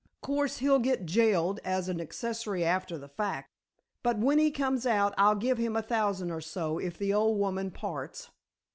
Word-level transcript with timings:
'Course 0.21 0.57
he'll 0.57 0.79
get 0.79 1.05
jailed 1.05 1.59
as 1.63 1.87
an 1.87 2.01
accessory 2.01 2.65
after 2.65 2.97
the 2.97 3.07
fact: 3.07 3.51
but 4.01 4.17
when 4.17 4.39
he 4.39 4.49
comes 4.49 4.87
out 4.87 5.13
I'll 5.15 5.35
give 5.35 5.59
him 5.59 5.75
a 5.75 5.83
thousand 5.83 6.31
or 6.31 6.41
so 6.41 6.79
if 6.79 6.97
the 6.97 7.13
old 7.13 7.37
woman 7.37 7.69
parts. 7.69 8.31